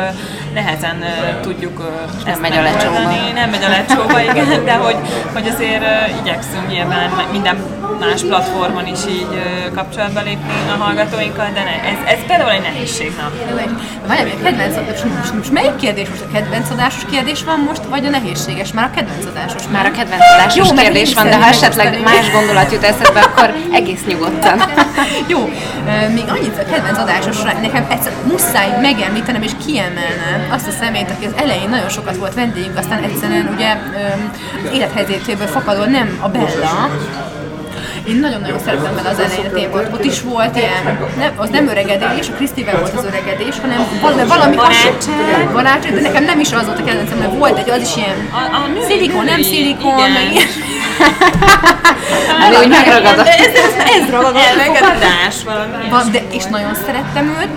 [0.53, 1.03] nehezen
[1.47, 1.91] tudjuk
[2.25, 2.99] ezt megy a lecsóba.
[3.33, 4.95] Nem megy a lecsóba, igen, de hogy,
[5.33, 5.83] hogy azért
[6.21, 7.57] igyekszünk nyilván minden
[7.99, 9.27] más platformon is így
[9.75, 13.31] kapcsolatba lépni a hallgatóinkkal, de ne, ez, ez például egy nehézség, na.
[14.07, 17.81] Várjál, a kedvenc adás, most, most melyik kérdés most a kedvenc adásos kérdés van most,
[17.89, 18.71] vagy a nehézséges?
[18.73, 19.61] Már a kedvenc adásos.
[19.71, 23.53] Már a kedvenc adásos Jó, kérdés van, de ha esetleg más gondolat jut eszedbe, akkor
[23.71, 24.61] egész nyugodtan.
[25.33, 25.49] Jó,
[26.13, 31.25] még annyit a kedvenc adásosra, nekem egyszer muszáj megemlítenem és kiemelnem azt a szemét, aki
[31.25, 33.75] az elején nagyon sokat volt vendégünk, aztán egyszerűen ugye
[34.73, 36.89] élethelyzetéből fakadóan nem a Bella,
[38.07, 39.93] én nagyon-nagyon szeretem vele az elején a témát.
[39.93, 44.23] Ott is volt ilyen, nem, az nem öregedés, a Krisztivel volt az öregedés, hanem valami,
[44.27, 45.51] valami Barátság.
[45.53, 48.29] barátság, de nekem nem is az volt a kedvencem, mert volt egy, az is ilyen
[48.31, 50.47] A, a szilikon, nem szilikon, meg ilyen.
[52.45, 53.27] Ami úgy megragadott.
[53.27, 54.67] Ez, ez, ez ragadott meg.
[54.67, 55.89] Elfogadás valami.
[55.89, 57.49] Van, de, és nagyon szerettem őt,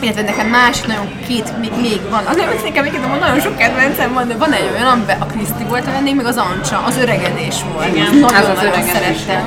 [0.00, 2.24] illetve nekem másik nagyon két, még, még van.
[2.26, 5.26] Az nem nekem még hogy nagyon sok kedvencem van, de van egy olyan, amiben a
[5.26, 7.88] Kriszti volt vendég, meg az Ancsa, az öregedés volt.
[7.88, 9.44] Igen, Nagyon, az az nagyon szerettem.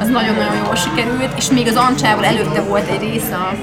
[0.00, 3.54] Az nagyon-nagyon jól sikerült, és még az Ancsával előtte volt egy rész a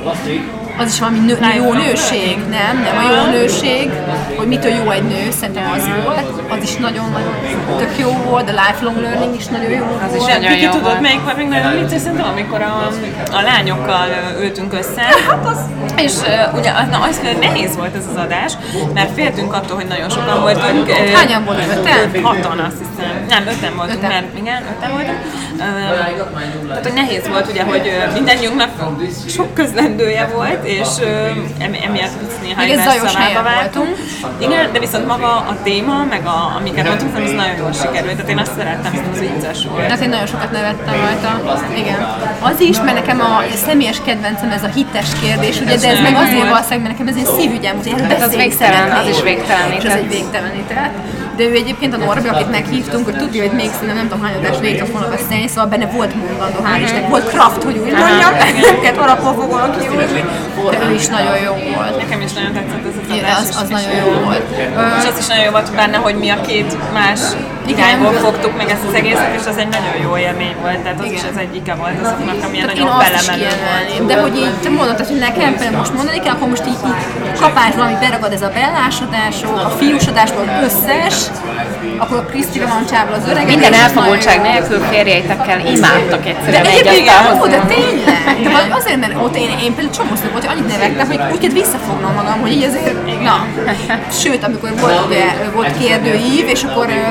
[0.77, 2.81] az is valami nő, jó nőség, nem?
[2.83, 3.91] Nem a jó nőség,
[4.37, 7.33] hogy mitől jó egy nő, szerintem az volt, az is nagyon-nagyon
[7.77, 10.39] tök jó volt, a lifelong learning is nagyon jó Az is volt.
[10.39, 12.91] nagyon jó tudod, melyik volt még nagyon vicces, szerintem, amikor a,
[13.31, 14.07] a lányokkal
[14.41, 15.05] ültünk össze,
[16.05, 18.53] és uh, ugye na, az nehéz volt ez az adás,
[18.93, 20.89] mert féltünk attól, hogy nagyon sokan voltunk.
[21.13, 21.65] Hányan voltak?
[21.77, 22.23] Öten?
[22.23, 23.25] Hatan azt hiszem.
[23.27, 24.09] Nem, öten voltunk, Öten.
[24.09, 25.17] mert igen, öten voltunk.
[26.67, 28.69] Tehát, hogy nehéz volt ugye, hogy mindannyiunknak
[29.27, 30.87] sok közlendője volt, és
[31.59, 32.15] emiatt
[32.57, 33.95] ez egymás zajos szavába váltunk.
[34.37, 38.15] Igen, de viszont maga a téma, meg a, amiket mondtunk, szerintem ez nagyon jól sikerült.
[38.15, 39.85] Tehát én azt szerettem, szerintem az vicces volt.
[39.85, 41.31] Tehát én nagyon sokat nevettem rajta.
[41.75, 41.99] Igen.
[42.41, 46.15] Az is, mert nekem a személyes kedvencem ez a hites kérdés, ugye, de ez meg
[46.15, 49.21] azért valószínűleg, mert nekem ez egy szívügyem, hogy erről Hát az beszélni végtelen, az is
[49.21, 49.83] végtelenített.
[49.83, 50.93] És az egy végtelenített.
[51.37, 54.35] De ő egyébként a Norbi, akit meghívtunk, hogy tudja, hogy még szerintem nem tudom hány
[54.35, 57.91] adás végig a fognak beszélni, szóval benne volt mondandó, hál' Isten, volt kraft, hogy úgy
[57.91, 60.23] mondjam, nem kellett alapból fogolok kiúzni,
[60.89, 61.97] ő is nagyon jó volt.
[61.97, 63.37] Nekem is nagyon tetszett ez az adás.
[63.37, 64.43] az, az nagyon jó volt.
[64.99, 67.19] És az is nagyon jó volt benne, hogy mi a két más
[67.65, 70.79] irányból fogtuk meg ezt az egészet, és az egy nagyon jó élmény volt.
[70.83, 71.31] Tehát az is Igen.
[71.33, 74.05] az egyike volt azoknak, ami Tehát nagyon is belemenő volt.
[74.09, 77.01] de hogy így te mondod, hogy nekem például most mondani kell, akkor most így, így
[77.39, 81.15] kapásban, ami beragad ez a bellásodások, a fiúsodásból összes,
[81.97, 83.45] akkor a Krisztivel van csával az öreg.
[83.45, 88.67] Minden elfogultság nélkül férjeitekkel imádtak De egyszerűen egy egyébként igen, ó, de tényleg.
[88.67, 91.61] De azért, mert ott én, én például csomószor volt, hogy annyit nevettem, hogy úgy kellett
[91.61, 93.47] visszafognom magam, hogy így azért, na.
[94.21, 97.01] Sőt, amikor volt, ugye, volt kérdőív, és akkor ö,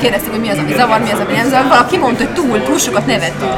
[0.00, 2.62] kérdeztük, hogy mi az, ami zavar, mi az, ami nem zavar, valaki mondta, hogy túl,
[2.62, 3.50] túl sokat nevettünk.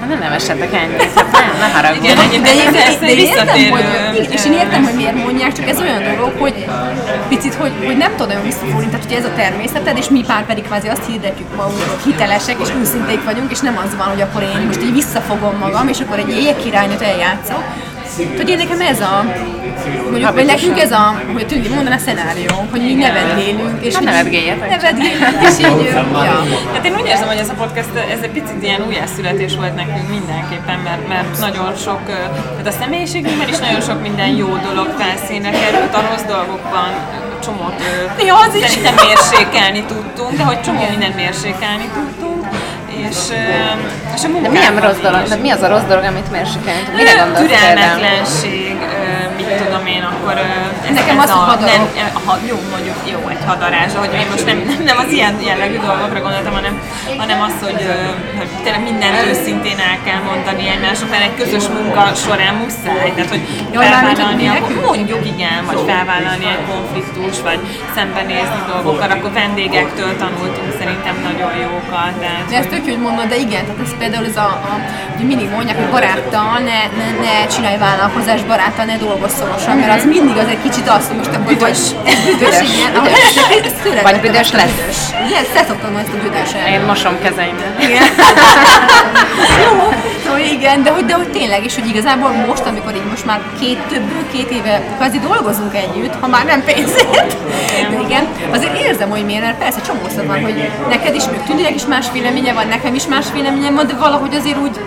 [0.00, 2.06] Hát Ne nevessetek ennyit, hát nem, ne haragudj.
[2.06, 5.68] Igen, De, de, de egy én értem, hogy, és én értem, hogy miért mondják, csak
[5.68, 6.66] ez olyan dolog, hogy
[7.28, 10.46] picit, hogy, hogy nem tudom nagyon visszafogni, tehát hogy ez a természeted, és mi pár
[10.46, 14.42] pedig kvázi azt hirdetjük magunkról, hitelesek és őszinték vagyunk, és nem az van, hogy akkor
[14.42, 16.56] én most így visszafogom magam, és akkor egy éjjel
[17.02, 17.62] eljátszok.
[18.36, 19.24] Hogy én nekem ez a,
[20.10, 24.00] mondjuk, vagy nekünk ez a, hogy tudni mondaná a szenárió, hogy mi nevetgélünk, és így-
[24.02, 24.68] nevetgéljetek.
[24.70, 26.42] Nevetgélünk, és így, ja.
[26.74, 30.08] Hát én úgy érzem, hogy ez a podcast, ez egy picit ilyen újjászületés volt nekünk
[30.08, 35.50] mindenképpen, mert, mert nagyon sok, tehát a személyiségünkben is nagyon sok minden jó dolog felszínre
[35.50, 36.88] került, a rossz dolgokban
[37.44, 37.74] csomót
[38.26, 38.64] Ja, az is.
[38.66, 42.37] szerintem mérsékelni tudtunk, de hogy csomó mindent mérsékelni tudtunk,
[42.98, 43.18] és,
[44.14, 46.94] és a De milyen rossz dolog, de mi az a rossz dolog, amit mérsékelni tud?
[46.94, 47.40] Mire gondolsz?
[47.40, 48.76] Türelmetlenség,
[49.36, 50.34] mit tudom én, akkor
[50.88, 51.94] ez, Nekem ez az, a, hadarok.
[51.96, 55.10] nem, a, ha- jó, mondjuk jó, egy hadarás, hogy én most nem, nem, nem az
[55.16, 56.74] ilyen jellegű dolgokra gondoltam, hanem,
[57.22, 57.82] hanem az, hogy,
[58.38, 63.30] hogy tényleg mindent őszintén el kell mondani egymásnak, mert egy közös munka során muszáj, tehát
[63.34, 67.60] hogy felvállalni, a- mondjuk igen, vagy felvállalni egy konfliktus, vagy
[67.94, 72.12] szembenézni dolgokkal, akkor vendégektől tanultunk szerintem nagyon jókat.
[72.22, 74.74] Tehát, De ezt tök hogy mondod, de igen, tehát ez például ez a, a
[75.16, 79.98] hogy mindig mondják, hogy baráttal ne, ne, ne csinálj vállalkozást, baráttal ne dolgozz szorosan, mert
[79.98, 81.78] az mindig az egy kicsit azt, hogy most akkor Büdös.
[82.04, 82.90] Vagy, büdös, igen.
[83.82, 84.74] tőled Vagy büdös lesz.
[84.78, 84.98] büdös.
[85.26, 85.40] Ugye,
[85.92, 86.72] majd ezt a büdös el.
[86.72, 87.82] Én mosom kezeimet.
[87.82, 88.02] Igen.
[89.64, 89.92] Jó,
[90.24, 93.40] szóval igen, de hogy, de hogy tényleg, és hogy igazából most, amikor így most már
[93.60, 97.36] két, több, két éve kvázi dolgozunk együtt, ha már nem pénzért,
[97.90, 101.74] de igen, azért érzem, hogy miért, mert persze csomószor van, hogy neked is, meg Tüdinek
[101.74, 104.80] is más véleménye van, nekem is más véleményem van, de valahogy azért úgy,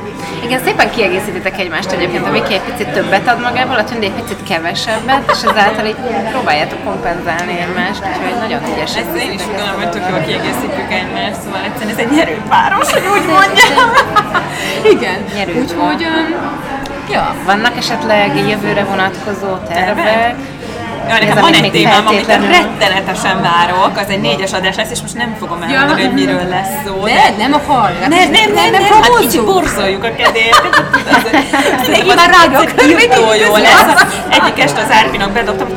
[0.44, 4.12] Igen, szépen kiegészítitek egymást egyébként, a Viki egy picit többet ad magából, a Tündi egy
[4.12, 5.96] picit kevesebbet, és ezáltal így
[6.32, 9.04] próbáljátok kompenzálni egymást, úgyhogy nagyon ügyesek.
[9.08, 13.08] Ezt én is gondolom, hogy tök jól kiegészítjük egymást, szóval egyszerűen ez egy nyerőpáros, hogy
[13.16, 13.88] úgy mondjam.
[14.96, 15.20] igen.
[15.62, 16.28] Úgyhogy, um,
[17.10, 17.36] ja.
[17.46, 20.36] Vannak esetleg jövőre vonatkozó tervek?
[21.08, 25.02] Ja, nekem van amit egy témám, amit rettenetesen várok, az egy négyes adás lesz, és
[25.02, 26.08] most nem fogom elmondani, Ja.
[26.08, 27.04] hogy miről lesz szó.
[27.04, 28.08] De nem akarja.
[28.08, 29.46] Nem, nem, nem, nem, hát így promózzuk.
[29.46, 30.62] borzoljuk a kedélyt.
[31.92, 34.06] Neki már a körmét, Jó, lesz.
[34.30, 35.68] Egyik este az Árpinak bedobtam,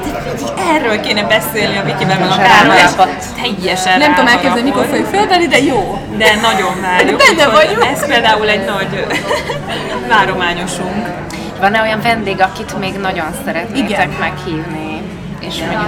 [0.75, 3.25] erről kéne beszélni a Vikivel, meg a És Károly, és ráharapott.
[3.43, 5.99] teljesen Nem tudom elképzelni, mikor fogjuk felvenni, de jó.
[6.17, 7.23] De nagyon várjuk.
[7.37, 7.85] Benne vagyunk.
[7.93, 9.07] Ez például egy nagy
[10.11, 11.07] várományosunk.
[11.61, 14.09] Van-e olyan vendég, akit még nagyon szeretnétek Igen.
[14.21, 14.84] meghívni?
[15.49, 15.81] És mondjuk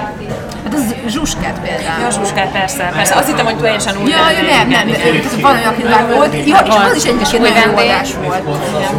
[0.63, 2.01] Hát az Zsuskát például.
[2.01, 3.15] Ja, Zsuskát, persze, persze.
[3.15, 6.33] Azt hittem, hogy teljesen új Ja, vendég, nem, nem, nem, van olyan, aki már volt,
[6.45, 8.41] ja, és az is egyébként nagyon jó adás volt.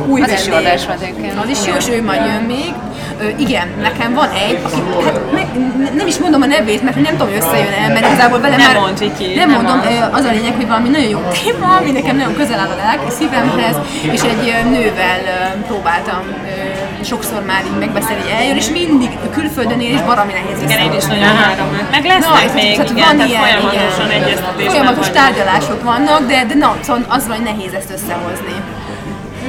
[0.07, 1.01] Új Az is jó adás volt.
[1.43, 2.73] Az is jó, és ő majd jön még.
[3.21, 5.41] Ö, igen, nekem van egy, aki, hát ne,
[5.85, 8.57] ne- nem is mondom a nevét, mert nem tudom, hogy összejön el, mert igazából vele
[8.57, 8.81] Nem már...
[8.81, 9.91] mondd, Viki, Nem, nem mondom, mondd.
[9.91, 12.77] ö, az a lényeg, hogy valami nagyon jó téma, ami nekem nagyon közel áll a
[12.85, 13.77] lelki szívemhez,
[14.11, 15.21] és egy nővel
[15.67, 16.23] próbáltam
[17.05, 20.93] sokszor már így megbeszélni, hogy eljön, és mindig külföldön él, és baromi nehéz Igen, én
[20.93, 21.69] is nagyon várom.
[21.91, 24.23] Meg lesznek és még, tehát igen, van tehát ilyen, folyamatosan igen.
[24.23, 28.57] egyeztetésben Folyamatos tárgyalások vannak, de, de na, szóval az van, hogy nehéz ezt összehozni.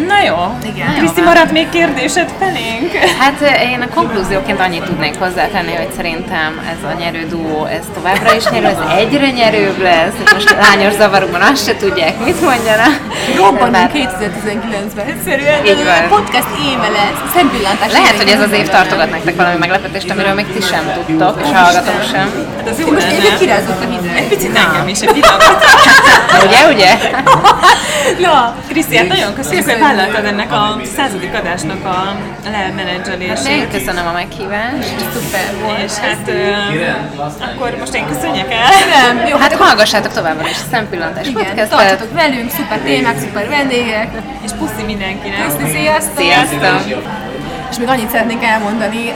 [0.08, 0.36] Na jó.
[0.74, 0.94] Igen.
[0.98, 2.92] Kriszti, maradt még kérdésed felénk?
[3.20, 7.84] Hát eh, én a konklúzióként annyit tudnék hozzátenni, hogy szerintem ez a nyerő duó, ez
[7.94, 10.14] továbbra is nyerő, ez egyre nyerőbb lesz.
[10.22, 13.00] Itt Most lányos zavarukban azt se tudják, mit mondjanak.
[13.36, 15.06] Robbanunk Bár- 2019-ben.
[15.06, 16.08] Egyszerűen Így van.
[16.10, 17.34] podcast éve lesz.
[17.36, 17.92] Szempillantás.
[17.92, 21.48] Lehet, hogy ez az év tartogat nektek valami meglepetést, amiről még ti sem tudtok, és
[21.58, 22.28] hallgatók sem.
[22.58, 23.38] Hát az jó Most én lenne.
[23.38, 24.18] kirázott a hideg.
[24.18, 25.64] Egy picit engem is, egy pillanat.
[26.46, 26.98] Ugye, ugye?
[28.20, 32.16] Na, Kriszti, hát nagyon hogy vállaltad ennek a századik adásnak a
[32.52, 33.48] lemenedzselését.
[33.48, 34.96] Én köszönöm a meghívást.
[35.14, 35.80] Szuper volt.
[35.84, 36.52] És hát ö,
[37.44, 39.14] akkor most én köszönjek el.
[39.14, 41.70] Nem, jó, Hát hallgassátok továbbra is a Szempillantás igen, podcastet.
[41.70, 44.10] tartsatok velünk, szuper témák, szuper vendégek.
[44.46, 45.58] És puszi mindenkinek.
[45.58, 46.18] Köszi, sziasztok!
[46.18, 47.29] Sziasztok!
[47.70, 49.14] És még annyit szeretnék elmondani,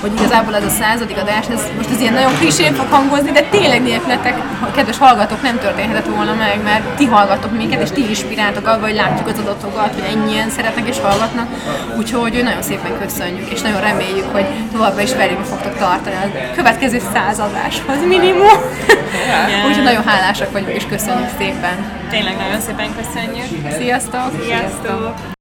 [0.00, 3.40] hogy igazából ez a századik adás, ez most ez ilyen nagyon klisén fog hangozni, de
[3.40, 4.38] tényleg nélkületek,
[4.74, 8.94] kedves hallgatók, nem történhetett volna meg, mert ti hallgatok minket, és ti inspiráltok abba, hogy
[8.94, 11.46] látjuk az adatokat, hogy ennyien szeretnek és hallgatnak.
[11.96, 17.00] Úgyhogy nagyon szépen köszönjük, és nagyon reméljük, hogy továbbra is velünk fogtok tartani a következő
[17.12, 18.58] századáshoz minimum.
[19.66, 21.76] Úgyhogy nagyon hálásak vagyunk, és köszönjük szépen.
[22.10, 23.72] Tényleg nagyon szépen köszönjük.
[23.78, 24.30] Sziasztok!
[24.44, 25.36] Sziasztok!